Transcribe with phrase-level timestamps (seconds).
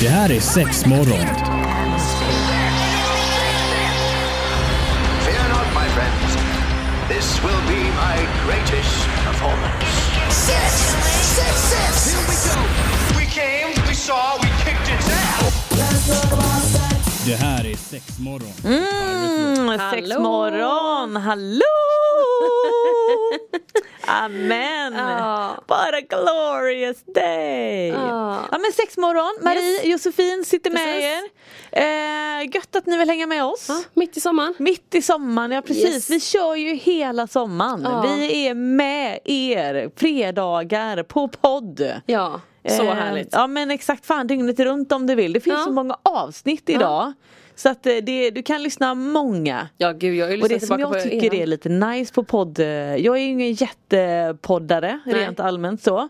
[0.00, 1.26] Det här är sex morgon.
[5.24, 6.36] Fear not, my friends.
[7.08, 8.16] This will be my
[8.46, 9.86] greatest performance.
[10.30, 10.72] Six,
[11.36, 12.14] six, six.
[12.14, 12.60] Here we go.
[13.18, 15.54] We came, we saw, we kicked its ass.
[17.26, 18.52] Det här är sex morgon.
[18.64, 21.60] Mm, sex morgon, hallå!
[24.06, 24.94] Amen!
[24.94, 25.54] Ja.
[25.68, 27.88] Bara glorious day!
[27.88, 28.38] Ja.
[28.50, 29.84] Ja men sex morgon, Marie, Yes.
[29.84, 31.04] Josefin sitter med Precis.
[31.04, 32.42] er.
[32.42, 33.66] Eh, gött att ni vill hänga med oss.
[33.68, 34.54] Ja, mitt i sommaren.
[34.58, 35.94] Mitt i sommaren, ja precis.
[35.94, 36.10] Yes.
[36.10, 37.80] Vi kör ju hela sommaren.
[37.84, 38.00] Ja.
[38.00, 41.92] Vi är med er fredagar på podd.
[42.06, 43.28] Ja, så Eh, härligt.
[43.32, 45.32] Ja men exakt, fan dygnet runt om du vill.
[45.32, 45.64] Det finns Ja.
[45.64, 47.12] så många avsnitt idag.
[47.56, 49.68] Så att eh, det, du kan lyssna många.
[49.78, 51.42] Ja gud jag har ju Och det som jag tycker er.
[51.42, 55.14] är lite nice på podd, eh, jag är ju ingen jättepoddare Nej.
[55.14, 56.08] rent allmänt så.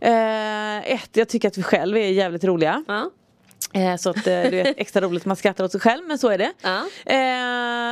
[0.00, 2.84] Eh, ett, jag tycker att vi själva är jävligt roliga.
[2.88, 3.10] Ja.
[3.72, 6.18] Eh, så att eh, det är extra roligt att man skrattar åt sig själv men
[6.18, 6.52] så är det.
[6.62, 6.84] Ja.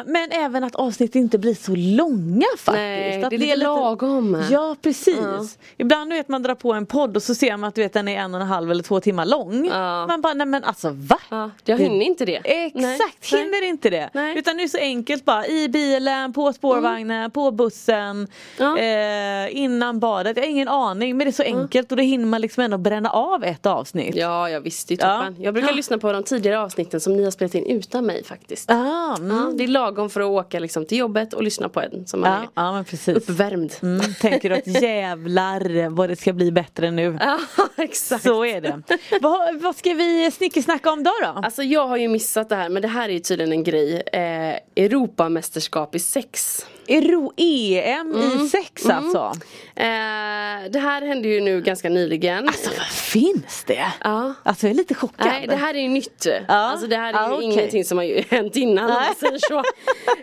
[0.06, 2.74] Men även att avsnitt inte blir så långa faktiskt.
[2.74, 4.44] Nej, att det är lite lagom.
[4.50, 5.18] Ja precis.
[5.18, 5.46] Ja.
[5.77, 8.08] Ibland vet man drar på en podd och så ser man att du vet, den
[8.08, 9.66] är en och en halv eller två timmar lång.
[9.66, 10.06] Ja.
[10.06, 11.19] Man bara nej men alltså va?
[11.28, 12.41] Ja, jag hinner inte det.
[12.44, 13.42] Exakt, Nej.
[13.42, 14.10] hinner inte det.
[14.12, 14.38] Nej.
[14.38, 20.36] Utan det är så enkelt bara i bilen, på spårvagnen, på bussen, eh, innan badet.
[20.36, 22.78] Jag har ingen aning men det är så enkelt och då hinner man liksom ändå
[22.78, 24.16] bränna av ett avsnitt.
[24.16, 25.36] Ja, jag visste ju toppen.
[25.38, 28.70] Jag brukar lyssna på de tidigare avsnitten som ni har spelat in utan mig faktiskt.
[28.70, 29.56] Ah, mm.
[29.56, 32.31] Det är lagom för att åka liksom till jobbet och lyssna på en som man
[32.31, 33.17] ja, är ja men precis.
[33.17, 33.75] uppvärmd.
[33.83, 37.19] Mm, tänker du att jävlar vad det ska bli bättre nu.
[37.20, 37.39] Ja,
[37.77, 38.22] exakt.
[38.22, 38.83] Så är det.
[39.20, 41.12] vad, vad ska vi snickesnacka om då?
[41.22, 41.41] då?
[41.42, 44.03] Alltså jag har ju missat det här men det här är ju tydligen en grej.
[44.12, 46.66] Eh, Europamästerskap i sex.
[46.89, 49.33] EM i sex alltså?
[49.77, 52.48] Eh, det här hände ju nu ganska nyligen.
[52.48, 53.86] Alltså vad finns det?
[54.05, 54.34] Ja.
[54.42, 55.27] Alltså jag är lite chockad.
[55.27, 56.27] Nej det här är ju nytt.
[56.48, 57.44] Alltså det här är Ja, ju okej.
[57.44, 59.06] ingenting som har hänt innan om Nej.
[59.06, 59.62] man säger så.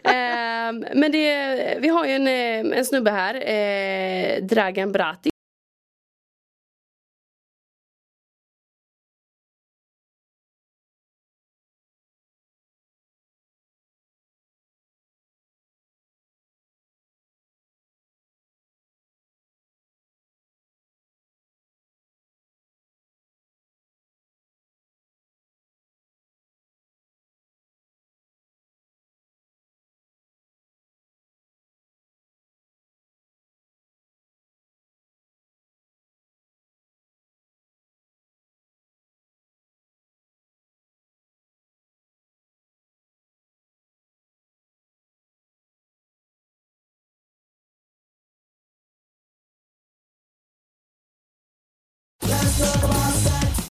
[0.09, 5.29] Ehm, men det, vi har ju en, eh, en snubbe här, eh, Dragan Brati.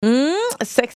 [0.04, 0.94] Mm, sex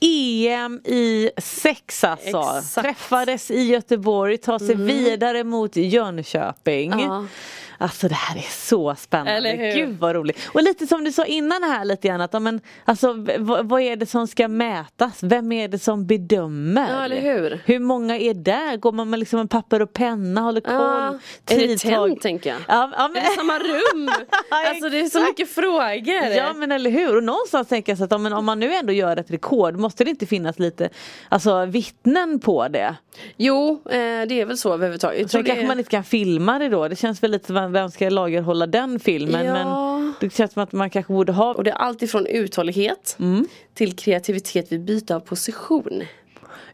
[0.00, 2.28] EM i sex alltså.
[2.58, 2.74] Exakt.
[2.74, 6.90] Träffades i Göteborg, tar sig vidare mot Jönköping.
[7.00, 7.26] Ja.
[7.84, 9.32] Alltså det här är så spännande.
[9.32, 9.72] Eller hur?
[9.72, 10.38] Gud vad roligt.
[10.52, 14.06] Och lite som du sa innan här lite grann att men, alltså, vad, är det
[14.06, 15.22] som ska mätas?
[15.22, 16.92] Vem är det som bedömer?
[16.92, 17.62] Ja, eller hur?
[17.64, 18.76] Hur många är där?
[18.76, 20.74] Går man med liksom en papper och penna, håller koll?
[20.74, 22.58] Ja, är det tänt tänker jag?
[22.68, 23.16] Ja, ja, men...
[23.16, 24.08] Är det samma rum?
[24.50, 26.36] alltså det är så mycket frågor.
[26.36, 28.92] Ja men eller hur och någonstans tänker jag så att om, om man nu ändå
[28.92, 30.88] gör ett rekord måste det inte finnas lite
[31.28, 32.96] alltså, vittnen på det?
[33.36, 33.96] Jo, eh,
[34.28, 35.30] det är väl så överhuvudtaget.
[35.30, 35.68] Sen kanske det...
[35.68, 39.44] man inte kan filma det då, det känns väl lite vem ska lagerhålla den filmen
[39.46, 39.52] Ja.
[39.52, 43.16] men det känns som att man kanske borde ha Och det är allt ifrån uthållighet
[43.20, 43.46] Mm.
[43.74, 46.02] till kreativitet vid byte av position.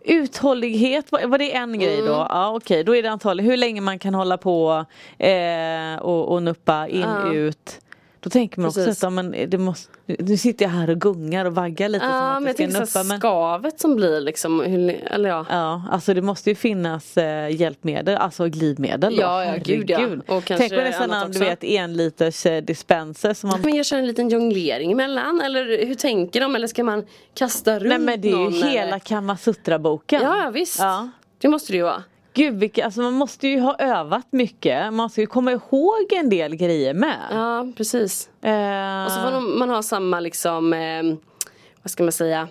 [0.05, 2.07] Uthållighet, var, var det en grej Mm.
[2.07, 2.27] då?
[2.29, 4.85] Ja okej, då är det antagligen hur länge man kan hålla på
[5.19, 7.33] eh, och, och nuppa in, Ja.
[7.33, 7.81] ut.
[8.23, 8.99] Då tänker man också Precis.
[8.99, 12.15] att ja, men det måste, nu sitter jag här och gungar och vaggar lite som
[12.15, 15.47] Ja, att men det jag tänker nuppa men skavet som blir liksom, eller ja.
[15.51, 19.23] Ja, alltså det måste ju finnas eh, hjälpmedel, alltså glidmedel då.
[19.23, 19.99] Ja, ja, gud, ja.
[19.99, 20.23] Herregud.
[20.29, 21.45] Och Tänk på nästan en, du också.
[21.45, 25.87] vet en liters eh, dispenser som man Men jag kör en liten jonglering emellan eller
[25.87, 28.83] hur tänker de eller ska man kasta runt Nej men det är ju någon, hela
[28.83, 28.99] eller?
[28.99, 30.23] Kamasutra-boken.
[30.23, 30.79] Ja, ja visst.
[30.79, 31.11] Ja.
[31.39, 32.03] Det måste det ju vara.
[32.35, 36.29] Gud vilka, alltså man måste ju ha övat mycket, man ska ju komma ihåg en
[36.31, 37.19] del grejer med.
[37.31, 38.29] Ja, precis.
[38.43, 41.03] Eh, Och så får man, ha samma liksom, eh,
[41.83, 42.49] vad ska man säga,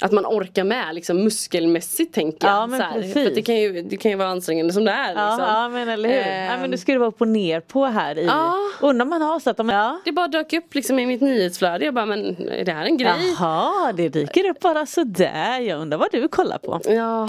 [0.00, 2.56] att man orkar med liksom muskelmässigt tänker jag.
[2.56, 3.12] Ja, men precis.
[3.12, 5.14] För det, kan ju, det kan ju vara ansträngande som det är.
[5.14, 5.54] ja, Liksom.
[5.54, 6.18] ja men eller hur.
[6.18, 6.46] Ehm.
[6.48, 8.24] Nej, men du ska du vara upp och ner på här i.
[8.26, 8.54] Ja.
[8.80, 10.00] Undrar man har så att de, ja.
[10.04, 11.84] Det bara dök upp liksom i mitt nyhetsflöde.
[11.84, 13.12] Jag bara, men är det här en grej?
[13.38, 15.60] Jaha, det dyker upp bara sådär.
[15.60, 16.80] Jag undrar vad du kollar på.
[16.86, 17.28] Ja.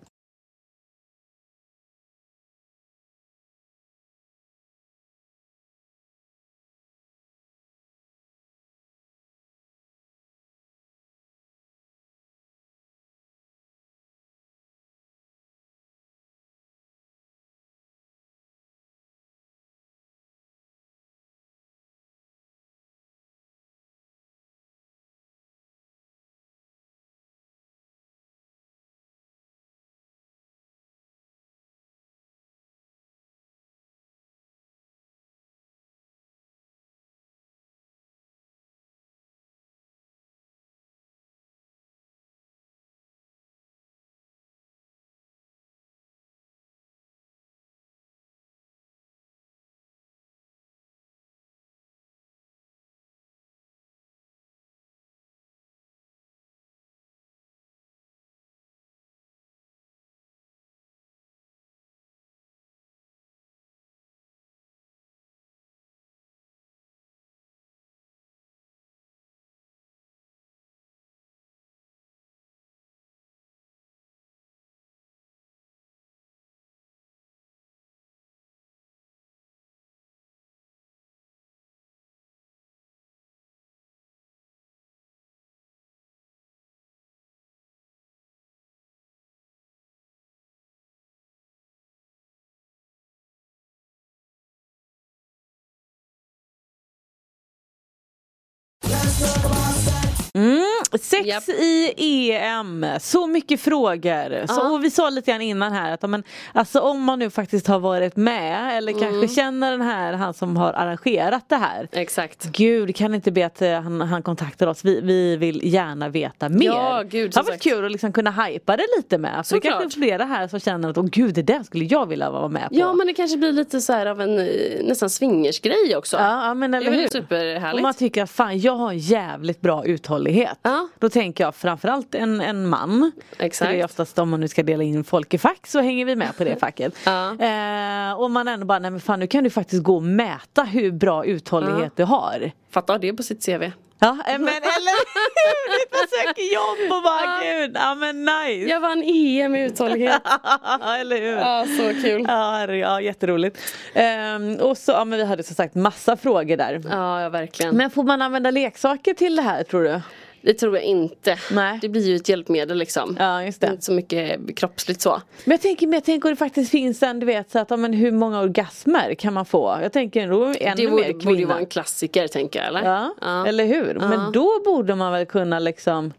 [100.33, 100.60] Mm.
[100.97, 101.49] Sex Japp.
[101.97, 104.47] i EM, så mycket frågor.
[104.47, 104.69] Så, Ja.
[104.71, 107.79] och vi sa lite grann innan här att men, alltså, om man nu faktiskt har
[107.79, 109.03] varit med eller Mm.
[109.03, 111.87] kanske känner den här, han som har arrangerat det här.
[111.91, 112.43] Exakt.
[112.51, 114.85] Gud, kan inte be att eh, han, han kontaktar oss?
[114.85, 116.65] Vi, vi vill gärna veta mer.
[116.65, 119.31] Ja, gud, det har varit kul att liksom kunna hypa det lite med.
[119.31, 119.79] För det Såklart.
[119.81, 122.47] kanske är flera här som känner att åh gud, det där skulle jag vilja vara
[122.47, 122.75] med på.
[122.75, 124.45] Ja men det kanske blir lite så här av en eh,
[124.83, 126.17] nästan swingersgrej också.
[126.17, 127.07] Ja, men det eller är väl hur?
[127.07, 127.75] superhärligt.
[127.75, 130.59] Om man tycker att fan jag har en jävligt bra uthållighet.
[130.61, 130.80] Ja.
[130.99, 133.11] Då tänker jag framförallt en, en man.
[133.37, 133.67] Exakt.
[133.67, 136.05] För det är oftast om man nu ska dela in folk i fack så hänger
[136.05, 136.95] vi med på det facket.
[137.05, 137.29] Ja.
[137.31, 140.63] eh, och man ändå bara, nej men fan nu kan du faktiskt gå och mäta
[140.63, 142.51] hur bra uthållighet du har.
[142.71, 143.71] Fatta det på sitt CV.
[144.03, 145.91] Ja eh, men eller hur!
[145.91, 148.69] Man söker jobb och bara gud, ja men nice.
[148.69, 150.21] Jag vann EM i uthållighet.
[150.99, 151.37] eller hur?
[151.37, 152.25] ja så kul.
[152.27, 153.59] Ja, ja jätteroligt.
[153.93, 156.81] Ehm, och så, ja men vi hade som sagt massa frågor där.
[156.89, 157.77] Ja, ja verkligen.
[157.77, 160.01] Men får man använda leksaker till det här tror du?
[160.41, 161.37] Det tror jag inte.
[161.51, 161.79] Nej.
[161.81, 163.15] Det blir ju ett hjälpmedel liksom.
[163.19, 163.67] Ja just det.
[163.67, 165.21] Inte så mycket kroppsligt så.
[165.45, 167.69] Men jag tänker, men jag tänker att det faktiskt finns en, du vet så att,
[167.69, 169.77] ja, men hur många orgasmer kan man få?
[169.81, 171.47] Jag tänker ändå ännu Det mer borde, borde ju kvinna.
[171.49, 172.83] vara en klassiker tänker jag eller?
[172.83, 173.47] Ja, Ja.
[173.47, 173.93] eller hur?
[173.99, 176.13] Men då borde man väl kunna liksom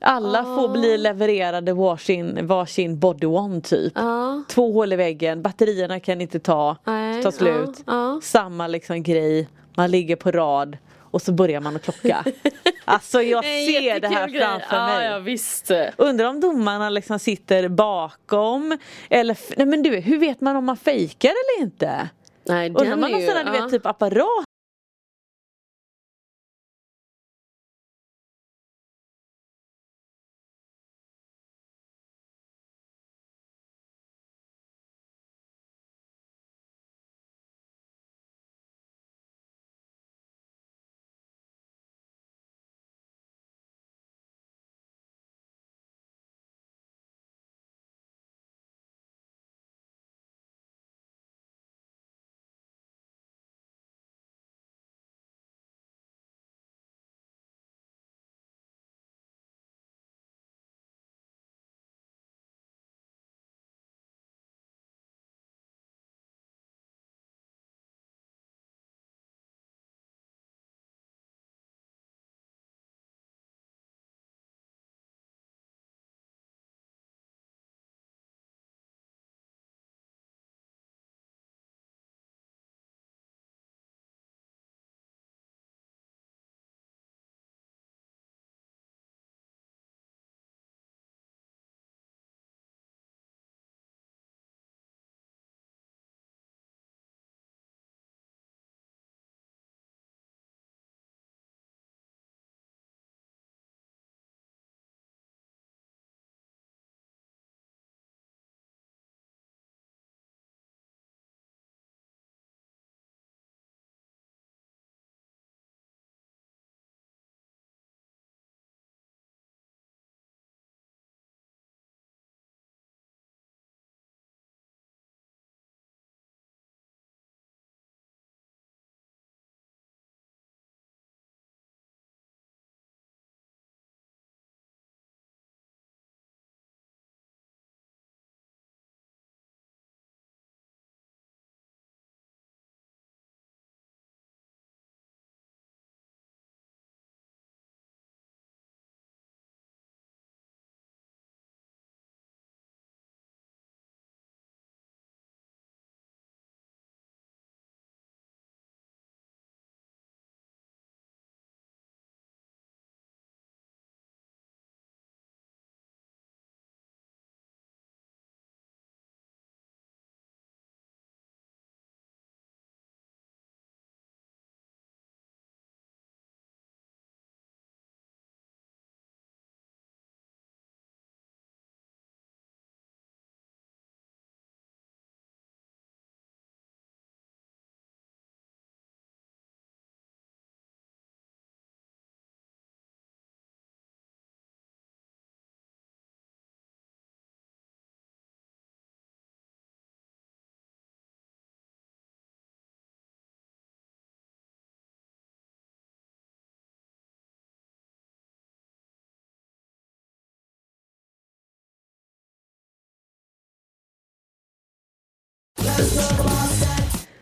[0.00, 3.92] alla får bli levererade varsin, varsin body one typ.
[3.96, 4.42] Ja.
[4.48, 7.70] Två hål i väggen, batterierna kan inte ta, Nej, ta slut.
[7.76, 8.20] ja, ja.
[8.22, 10.76] Samma liksom grej, man ligger på rad.
[11.10, 12.24] och så börjar man att klocka.
[12.88, 14.42] Alltså jag ser det här jättekul grej.
[14.42, 15.06] framför ja, mig.
[15.06, 15.70] Ja visst.
[15.96, 18.78] Undrar om domarna liksom sitter bakom
[19.10, 22.08] eller nej men du hur vet man om man fejkar eller inte?
[22.44, 23.62] Nej Undrar man ju, sån här du ja.
[23.62, 24.45] vet typ apparat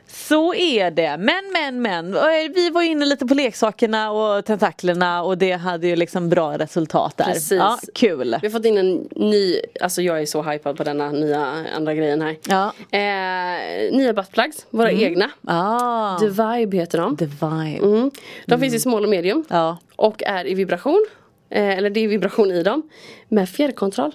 [0.09, 1.17] Så är det.
[1.19, 2.15] Men, men, men.
[2.17, 2.21] Eh,
[2.55, 7.17] Vi var inne lite på leksakerna och tentaklerna och det hade ju liksom bra resultat
[7.17, 7.25] där.
[7.25, 7.53] Precis.
[7.59, 8.37] Ja, kul.
[8.43, 11.47] Vi har fått in en ny, alltså jag är så hypad på denna nya
[11.77, 12.37] andra grejen här.
[12.49, 12.73] Ja.
[12.99, 15.31] Eh, nya buttplugs, våra egna.
[15.47, 17.17] Ah, The Vibe heter de.
[17.17, 17.87] the vibe.
[17.87, 18.11] Mm.
[18.47, 19.45] De finns i small och medium.
[19.49, 19.79] Ja.
[19.97, 21.07] Och är i vibration.
[21.51, 22.83] Eh, eller det är vibration i dem.
[23.29, 24.13] Med fjärrkontroll.